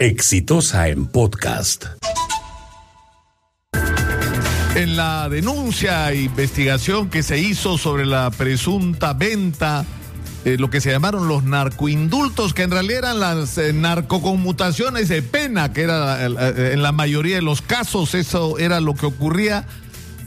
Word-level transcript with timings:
Exitosa 0.00 0.88
en 0.88 1.04
podcast. 1.04 1.84
En 4.74 4.96
la 4.96 5.28
denuncia 5.28 6.10
e 6.10 6.22
investigación 6.22 7.10
que 7.10 7.22
se 7.22 7.38
hizo 7.38 7.76
sobre 7.76 8.06
la 8.06 8.30
presunta 8.30 9.12
venta, 9.12 9.84
eh, 10.46 10.56
lo 10.58 10.70
que 10.70 10.80
se 10.80 10.90
llamaron 10.90 11.28
los 11.28 11.44
narcoindultos, 11.44 12.54
que 12.54 12.62
en 12.62 12.70
realidad 12.70 13.00
eran 13.00 13.20
las 13.20 13.58
eh, 13.58 13.74
narcoconmutaciones 13.74 15.10
de 15.10 15.20
pena, 15.20 15.74
que 15.74 15.82
era 15.82 16.26
eh, 16.26 16.72
en 16.72 16.82
la 16.82 16.92
mayoría 16.92 17.36
de 17.36 17.42
los 17.42 17.60
casos 17.60 18.14
eso 18.14 18.56
era 18.56 18.80
lo 18.80 18.94
que 18.94 19.04
ocurría. 19.04 19.66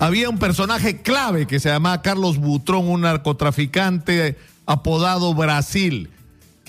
Había 0.00 0.30
un 0.30 0.38
personaje 0.40 1.00
clave 1.00 1.46
que 1.46 1.60
se 1.60 1.68
llamaba 1.68 2.02
Carlos 2.02 2.38
Butrón, 2.38 2.88
un 2.88 3.02
narcotraficante 3.02 4.36
apodado 4.66 5.32
Brasil 5.32 6.10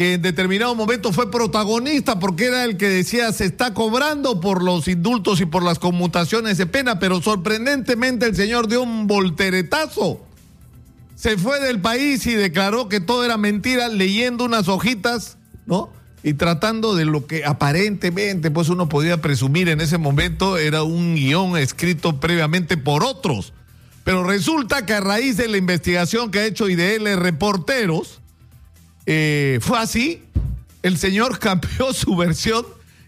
en 0.02 0.22
determinado 0.22 0.74
momento 0.76 1.12
fue 1.12 1.30
protagonista 1.30 2.20
porque 2.20 2.46
era 2.46 2.64
el 2.64 2.78
que 2.78 2.88
decía 2.88 3.32
se 3.34 3.46
está 3.46 3.74
cobrando 3.74 4.40
por 4.40 4.64
los 4.64 4.88
indultos 4.88 5.42
y 5.42 5.46
por 5.46 5.64
las 5.64 5.80
conmutaciones 5.80 6.58
de 6.58 6.66
pena, 6.66 7.00
pero 7.00 7.22
sorprendentemente 7.22 8.26
el 8.26 8.36
señor 8.36 8.68
dio 8.68 8.84
un 8.84 9.08
volteretazo. 9.08 10.22
Se 11.16 11.38
fue 11.38 11.60
del 11.60 11.82
país 11.82 12.26
y 12.26 12.34
declaró 12.34 12.90
que 12.90 13.00
todo 13.00 13.26
era 13.26 13.38
mentira 13.38 13.90
leyendo 13.90 14.46
unas 14.46 14.68
hojitas, 14.70 15.38
¿no? 15.66 15.92
Y 16.24 16.34
tratando 16.34 16.96
de 16.96 17.06
lo 17.06 17.28
que 17.28 17.44
aparentemente 17.46 18.50
pues 18.50 18.70
uno 18.70 18.88
podía 18.88 19.22
presumir 19.22 19.68
en 19.70 19.82
ese 19.82 19.98
momento 19.98 20.58
era 20.58 20.84
un 20.84 21.16
guion 21.16 21.58
escrito 21.58 22.20
previamente 22.20 22.78
por 22.78 23.04
otros. 23.04 23.54
Pero 24.04 24.24
resulta 24.24 24.86
que 24.86 24.94
a 24.94 25.02
raíz 25.02 25.38
de 25.38 25.48
la 25.48 25.58
investigación 25.58 26.32
que 26.32 26.40
ha 26.40 26.46
hecho 26.46 26.70
IDL 26.70 27.18
Reporteros, 27.18 28.21
eh, 29.06 29.60
fue 29.62 29.80
así. 29.80 30.24
El 30.84 30.98
señor 30.98 31.40
cambió 31.40 31.94
su 31.94 32.16
versión 32.16 32.66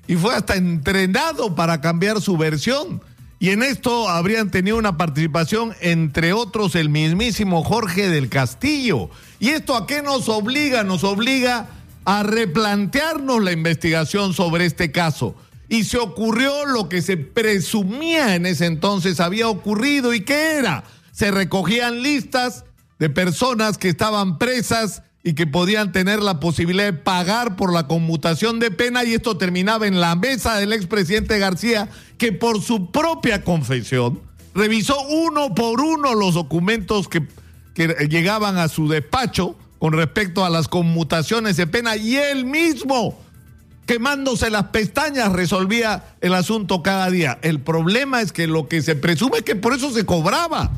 y 0.07 0.15
fue 0.15 0.35
hasta 0.35 0.55
entrenado 0.55 1.55
para 1.55 1.81
cambiar 1.81 2.21
su 2.21 2.37
versión. 2.37 3.01
Y 3.39 3.49
en 3.49 3.61
esto 3.61 4.07
habrían 4.07 4.51
tenido 4.51 4.77
una 4.77 4.95
participación, 4.95 5.75
entre 5.81 6.31
otros, 6.31 6.75
el 6.75 6.89
mismísimo 6.89 7.63
Jorge 7.63 8.07
del 8.07 8.29
Castillo. 8.29 9.09
¿Y 9.39 9.49
esto 9.49 9.75
a 9.75 9.85
qué 9.85 10.01
nos 10.01 10.29
obliga? 10.29 10.85
Nos 10.85 11.03
obliga 11.03 11.67
a 12.05 12.23
replantearnos 12.23 13.43
la 13.43 13.51
investigación 13.51 14.33
sobre 14.33 14.65
este 14.65 14.93
caso. 14.93 15.35
Y 15.67 15.83
se 15.83 15.97
ocurrió 15.97 16.65
lo 16.65 16.87
que 16.87 17.01
se 17.01 17.17
presumía 17.17 18.35
en 18.35 18.45
ese 18.45 18.65
entonces 18.65 19.19
había 19.19 19.49
ocurrido. 19.49 20.13
¿Y 20.13 20.21
qué 20.21 20.57
era? 20.57 20.85
Se 21.11 21.29
recogían 21.31 22.01
listas 22.01 22.63
de 22.99 23.09
personas 23.09 23.77
que 23.77 23.89
estaban 23.89 24.37
presas 24.37 25.03
y 25.23 25.33
que 25.33 25.47
podían 25.47 25.93
tener 25.93 26.21
la 26.21 26.39
posibilidad 26.41 26.85
de 26.85 26.93
pagar 26.93 27.55
por 27.55 27.71
la 27.73 27.87
conmutación 27.87 28.59
de 28.59 28.71
pena 28.71 29.05
y 29.05 29.13
esto 29.13 29.37
terminaba 29.37 29.87
en 29.87 30.01
la 30.01 30.15
mesa 30.15 30.57
del 30.57 30.73
expresidente 30.73 31.39
García 31.39 31.89
que 32.17 32.33
por 32.33 32.61
su 32.61 32.91
propia 32.91 33.43
confesión 33.43 34.21
revisó 34.53 34.99
uno 35.07 35.55
por 35.55 35.79
uno 35.79 36.13
los 36.13 36.33
documentos 36.33 37.07
que, 37.07 37.25
que 37.73 37.87
llegaban 38.09 38.57
a 38.57 38.67
su 38.67 38.89
despacho 38.89 39.55
con 39.79 39.93
respecto 39.93 40.43
a 40.43 40.49
las 40.49 40.67
conmutaciones 40.67 41.55
de 41.55 41.67
pena 41.67 41.95
y 41.95 42.17
él 42.17 42.43
mismo 42.45 43.17
quemándose 43.85 44.49
las 44.49 44.65
pestañas 44.65 45.31
resolvía 45.31 46.15
el 46.21 46.33
asunto 46.33 46.83
cada 46.83 47.09
día. 47.09 47.39
El 47.41 47.59
problema 47.59 48.21
es 48.21 48.31
que 48.31 48.47
lo 48.47 48.67
que 48.67 48.81
se 48.81 48.95
presume 48.95 49.37
es 49.37 49.43
que 49.43 49.55
por 49.55 49.73
eso 49.73 49.91
se 49.91 50.05
cobraba 50.05 50.71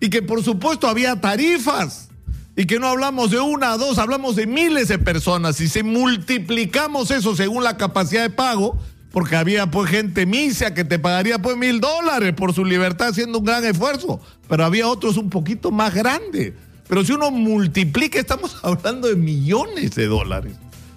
y 0.00 0.08
que 0.08 0.22
por 0.22 0.42
supuesto 0.42 0.88
había 0.88 1.20
tarifas 1.20 2.08
y 2.54 2.66
que 2.66 2.78
no 2.78 2.88
hablamos 2.88 3.30
de 3.30 3.40
una, 3.40 3.76
dos, 3.76 3.98
hablamos 3.98 4.36
de 4.36 4.46
miles 4.46 4.88
de 4.88 4.98
personas. 4.98 5.60
Y 5.60 5.68
si 5.68 5.82
multiplicamos 5.82 7.10
eso 7.10 7.34
según 7.34 7.64
la 7.64 7.76
capacidad 7.76 8.22
de 8.22 8.30
pago, 8.30 8.78
porque 9.10 9.36
había 9.36 9.70
pues 9.70 9.90
gente 9.90 10.26
misia 10.26 10.74
que 10.74 10.84
te 10.84 10.98
pagaría 10.98 11.40
pues 11.40 11.56
mil 11.56 11.80
dólares 11.80 12.32
por 12.34 12.54
su 12.54 12.64
libertad 12.64 13.08
haciendo 13.08 13.38
un 13.38 13.44
gran 13.44 13.64
esfuerzo, 13.64 14.20
pero 14.48 14.64
había 14.64 14.88
otros 14.88 15.16
un 15.16 15.30
poquito 15.30 15.70
más 15.70 15.94
grandes. 15.94 16.54
Pero 16.88 17.04
si 17.04 17.12
uno 17.12 17.30
multiplica, 17.30 18.18
estamos 18.18 18.56
hablando 18.62 19.08
de 19.08 19.16
millones 19.16 19.94
de 19.94 20.06
dólares, 20.06 20.54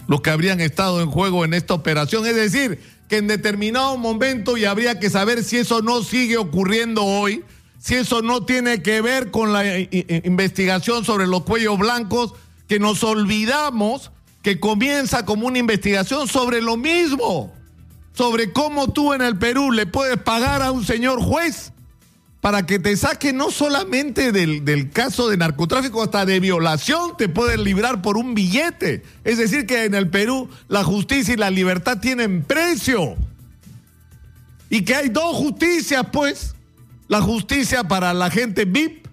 los 0.07 0.21
que 0.21 0.29
habrían 0.29 0.59
estado 0.59 1.01
en 1.01 1.09
juego 1.09 1.45
en 1.45 1.53
esta 1.53 1.73
operación. 1.73 2.25
Es 2.25 2.35
decir, 2.35 2.79
que 3.07 3.17
en 3.17 3.27
determinado 3.27 3.97
momento, 3.97 4.57
y 4.57 4.65
habría 4.65 4.99
que 4.99 5.09
saber 5.09 5.43
si 5.43 5.57
eso 5.57 5.81
no 5.81 6.03
sigue 6.03 6.37
ocurriendo 6.37 7.03
hoy, 7.03 7.43
si 7.85 7.93
eso 7.93 8.23
no 8.23 8.43
tiene 8.43 8.81
que 8.81 8.99
ver 8.99 9.29
con 9.29 9.53
la 9.53 9.63
eh, 9.63 9.87
eh, 9.91 10.21
investigación 10.25 11.05
sobre 11.05 11.27
los 11.27 11.43
cuellos 11.43 11.77
blancos, 11.77 12.33
que 12.67 12.79
nos 12.79 13.03
olvidamos 13.03 14.11
que 14.41 14.59
comienza 14.59 15.23
como 15.23 15.45
una 15.45 15.59
investigación 15.59 16.27
sobre 16.27 16.63
lo 16.63 16.77
mismo, 16.77 17.53
sobre 18.13 18.51
cómo 18.51 18.91
tú 18.91 19.13
en 19.13 19.21
el 19.21 19.37
Perú 19.37 19.71
le 19.71 19.85
puedes 19.85 20.17
pagar 20.17 20.63
a 20.63 20.71
un 20.71 20.83
señor 20.83 21.21
juez 21.21 21.73
para 22.41 22.65
que 22.65 22.79
te 22.79 22.97
saque 22.97 23.33
no 23.33 23.51
solamente 23.51 24.31
del, 24.31 24.65
del, 24.65 24.89
caso 24.89 25.29
de 25.29 25.37
narcotráfico, 25.37 26.01
hasta 26.01 26.25
de 26.25 26.39
violación 26.39 27.15
te 27.17 27.29
pueden 27.29 27.63
librar 27.63 28.01
por 28.01 28.17
un 28.17 28.33
billete. 28.33 29.03
Es 29.23 29.37
decir, 29.37 29.67
que 29.67 29.83
en 29.83 29.93
el 29.93 30.09
Perú 30.09 30.49
la 30.69 30.83
justicia 30.83 31.35
y 31.35 31.37
la 31.37 31.51
libertad 31.51 31.99
tienen 31.99 32.41
precio. 32.41 33.15
Y 34.71 34.81
que 34.81 34.95
hay 34.95 35.09
dos 35.09 35.35
justicias, 35.35 36.03
pues 36.11 36.54
la 37.07 37.21
justicia 37.21 37.83
para 37.83 38.13
la 38.13 38.29
gente 38.29 38.65
VIP, 38.65 39.07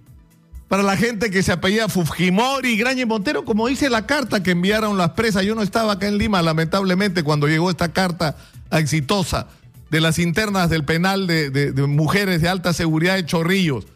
para 0.69 0.83
la 0.83 0.97
gente 0.97 1.31
que 1.31 1.43
se 1.43 1.53
apellida 1.53 1.89
Fujimori, 1.89 2.77
Graña 2.79 3.03
y 3.03 3.07
Montero, 3.07 3.45
como 3.45 3.69
dice 3.69 3.91
la 3.91 4.07
carta 4.07 4.43
que 4.43 4.53
enviaron 4.53 4.97
las 4.97 5.11
presas. 5.11 5.45
Yo 5.45 5.55
no 5.55 5.63
estaba 5.63 5.93
acá 5.93 6.09
en 6.09 6.17
Lima, 6.17 6.41
lamentablemente, 6.41 7.23
cuando 7.23 7.47
llegó 7.47 7.71
esta 7.71 7.93
carta 7.93 8.37
exitosa 8.71 9.49
de 9.91 10.01
las 10.01 10.19
internas 10.19 10.71
del 10.71 10.85
penal 10.85 11.27
de, 11.27 11.51
de 11.51 11.87
mujeres 11.87 12.41
de 12.41 12.49
alta 12.49 12.73
seguridad 12.73 13.17
de 13.17 13.27
Chorrillos, 13.27 13.87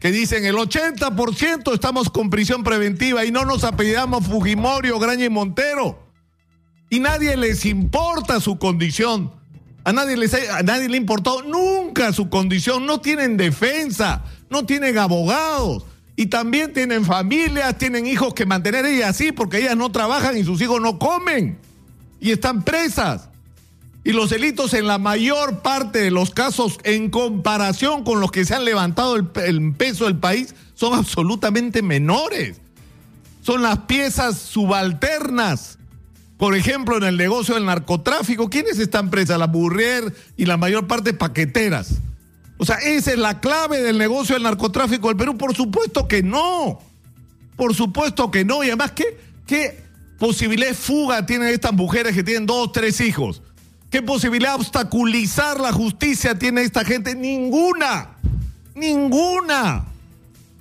que 0.00 0.10
dicen 0.10 0.46
el 0.46 0.56
80% 0.56 1.74
estamos 1.74 2.08
con 2.08 2.30
prisión 2.30 2.64
preventiva 2.64 3.24
y 3.26 3.30
no 3.30 3.44
nos 3.44 3.64
apellidamos 3.64 4.26
Fujimori 4.26 4.88
o 4.90 4.98
Graña 4.98 5.26
y 5.26 5.30
Montero. 5.30 5.98
Y 6.88 7.00
nadie 7.00 7.36
les 7.36 7.66
importa 7.66 8.40
su 8.40 8.58
condición 8.58 9.32
a 9.84 9.92
nadie, 9.92 10.88
le 10.88 10.96
importó 10.96 11.42
nunca 11.42 12.12
su 12.12 12.28
condición. 12.30 12.86
No 12.86 13.00
tienen 13.00 13.36
defensa, 13.36 14.24
no 14.48 14.64
tienen 14.64 14.96
abogados. 14.98 15.84
Y 16.16 16.26
también 16.26 16.72
tienen 16.72 17.04
familias, 17.04 17.76
tienen 17.76 18.06
hijos 18.06 18.34
que 18.34 18.46
mantener 18.46 18.86
ellas 18.86 19.10
así 19.10 19.32
porque 19.32 19.58
ellas 19.58 19.76
no 19.76 19.90
trabajan 19.90 20.36
y 20.36 20.44
sus 20.44 20.60
hijos 20.60 20.80
no 20.80 20.98
comen. 20.98 21.58
Y 22.20 22.30
están 22.30 22.62
presas. 22.62 23.28
Y 24.04 24.12
los 24.12 24.30
delitos 24.30 24.74
en 24.74 24.86
la 24.86 24.98
mayor 24.98 25.60
parte 25.60 25.98
de 26.00 26.10
los 26.10 26.30
casos, 26.30 26.78
en 26.84 27.10
comparación 27.10 28.04
con 28.04 28.20
los 28.20 28.30
que 28.30 28.44
se 28.44 28.54
han 28.54 28.64
levantado 28.64 29.16
el 29.16 29.74
peso 29.76 30.04
del 30.04 30.16
país, 30.16 30.54
son 30.74 30.94
absolutamente 30.94 31.82
menores. 31.82 32.60
Son 33.42 33.62
las 33.62 33.80
piezas 33.80 34.38
subalternas 34.38 35.78
por 36.36 36.56
ejemplo, 36.56 36.96
en 36.96 37.04
el 37.04 37.16
negocio 37.16 37.54
del 37.54 37.64
narcotráfico, 37.64 38.50
¿quiénes 38.50 38.78
están 38.78 39.10
presas? 39.10 39.38
La 39.38 39.46
Burrier 39.46 40.12
y 40.36 40.46
la 40.46 40.56
mayor 40.56 40.86
parte 40.86 41.14
paqueteras. 41.14 41.94
O 42.56 42.64
sea, 42.64 42.76
esa 42.76 43.12
es 43.12 43.18
la 43.18 43.40
clave 43.40 43.82
del 43.82 43.98
negocio 43.98 44.34
del 44.34 44.42
narcotráfico 44.42 45.08
del 45.08 45.16
Perú. 45.16 45.36
Por 45.36 45.54
supuesto 45.54 46.08
que 46.08 46.22
no. 46.22 46.80
Por 47.56 47.74
supuesto 47.74 48.30
que 48.30 48.44
no. 48.44 48.64
Y 48.64 48.68
además, 48.68 48.92
¿qué, 48.92 49.18
qué 49.46 49.84
posibilidad 50.18 50.68
de 50.68 50.74
fuga 50.74 51.24
tienen 51.24 51.48
estas 51.48 51.72
mujeres 51.72 52.14
que 52.14 52.24
tienen 52.24 52.46
dos, 52.46 52.72
tres 52.72 53.00
hijos? 53.00 53.42
¿Qué 53.90 54.02
posibilidad 54.02 54.54
de 54.54 54.56
obstaculizar 54.56 55.60
la 55.60 55.72
justicia 55.72 56.36
tiene 56.36 56.62
esta 56.62 56.84
gente? 56.84 57.14
Ninguna. 57.14 58.16
Ninguna. 58.74 59.84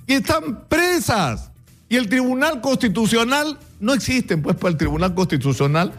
Y 0.06 0.14
están 0.14 0.66
presas. 0.68 1.50
Y 1.90 1.96
el 1.96 2.10
Tribunal 2.10 2.62
Constitucional 2.62 3.58
no 3.84 3.94
existen, 3.94 4.42
pues, 4.42 4.56
para 4.56 4.72
el 4.72 4.78
Tribunal 4.78 5.14
Constitucional, 5.14 5.94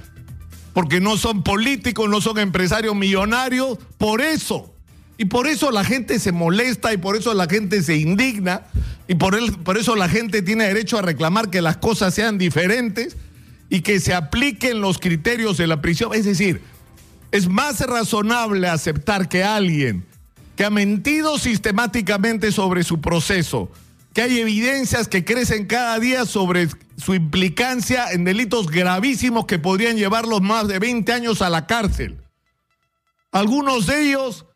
porque 0.73 1.01
no 1.01 1.17
son 1.17 1.45
políticos, 1.45 2.09
no 2.09 2.21
son 2.21 2.39
empresarios 2.39 2.97
millonarios, 2.97 3.79
por 3.99 4.23
eso. 4.23 4.75
Y 5.19 5.27
por 5.27 5.47
eso 5.47 5.71
la 5.71 5.85
gente 5.85 6.19
se 6.19 6.33
molesta 6.33 6.93
y 6.93 6.97
por 6.97 7.15
eso 7.15 7.35
la 7.35 7.47
gente 7.47 7.83
se 7.83 7.97
indigna 7.97 8.63
y 9.07 9.15
por, 9.15 9.37
por 9.63 9.77
eso 9.77 9.95
la 9.95 10.09
gente 10.09 10.43
tiene 10.43 10.65
derecho 10.65 10.99
a 10.99 11.03
reclamar 11.03 11.51
que 11.51 11.63
las 11.63 11.77
cosas 11.77 12.15
sean 12.15 12.39
diferentes 12.39 13.17
y 13.69 13.83
que 13.83 14.01
se 14.01 14.15
apliquen 14.15 14.81
los 14.81 14.99
criterios 14.99 15.57
de 15.57 15.67
la 15.67 15.81
prisión. 15.81 16.15
Es 16.15 16.25
decir, 16.25 16.63
es 17.31 17.49
más 17.49 17.81
razonable 17.81 18.67
aceptar 18.67 19.29
que 19.29 19.45
alguien 19.45 20.05
que 20.57 20.65
ha 20.65 20.71
mentido 20.71 21.39
sistemáticamente 21.39 22.51
sobre 22.51 22.83
su 22.83 23.01
proceso, 23.01 23.71
que 24.15 24.23
hay 24.23 24.41
evidencias 24.41 25.07
que 25.07 25.25
crecen 25.25 25.67
cada 25.67 25.99
día 25.99 26.25
sobre 26.27 26.69
su 26.97 27.15
implicancia 27.15 28.13
en 28.13 28.25
delitos 28.25 28.71
gravísimos 28.71 29.47
que 29.47 29.59
podrían 29.59 29.97
llevarlos 29.97 30.41
más 30.41 30.69
de 30.69 30.79
20 30.79 31.13
años 31.13 31.43
a 31.43 31.51
la 31.51 31.67
cárcel. 31.67 32.19
Algunos 33.33 33.87
de 33.87 34.03
ellos 34.03 34.47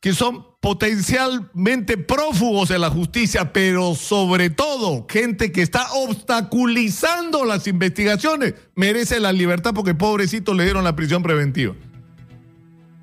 que 0.00 0.14
son 0.14 0.46
potencialmente 0.60 1.96
prófugos 1.96 2.68
de 2.68 2.78
la 2.78 2.90
justicia, 2.90 3.52
pero 3.52 3.94
sobre 3.94 4.50
todo 4.50 5.06
gente 5.08 5.52
que 5.52 5.62
está 5.62 5.92
obstaculizando 5.92 7.44
las 7.44 7.66
investigaciones, 7.66 8.54
merece 8.74 9.20
la 9.20 9.32
libertad 9.32 9.74
porque 9.74 9.94
pobrecitos 9.94 10.56
le 10.56 10.64
dieron 10.64 10.84
la 10.84 10.96
prisión 10.96 11.22
preventiva. 11.22 11.74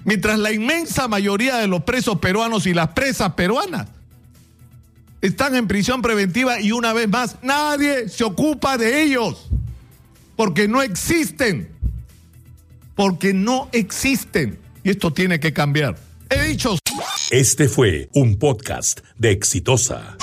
Mientras 0.06 0.38
la 0.40 0.52
inmensa 0.52 1.08
mayoría 1.08 1.58
de 1.58 1.68
los 1.68 1.84
presos 1.84 2.20
peruanos 2.20 2.66
y 2.68 2.74
las 2.74 2.90
presas 2.90 3.34
peruanas 3.34 3.88
están 5.24 5.56
en 5.56 5.68
prisión 5.68 6.02
preventiva 6.02 6.60
y 6.60 6.74
una 6.74 6.92
vez 6.92 7.08
más 7.08 7.38
nadie 7.42 8.10
se 8.10 8.26
ocupa 8.26 8.78
de 8.78 9.02
ellos 9.04 9.50
porque 10.36 10.68
no 10.68 10.82
existen. 10.82 11.70
Porque 12.96 13.34
no 13.34 13.70
existen. 13.72 14.60
Y 14.84 14.92
esto 14.92 15.14
tiene 15.14 15.40
que 15.40 15.54
cambiar. 15.54 15.98
He 16.30 16.48
dicho. 16.50 16.78
Este 17.32 17.70
fue 17.70 18.10
un 18.14 18.38
podcast 18.38 19.00
de 19.18 19.32
Exitosa. 19.32 20.18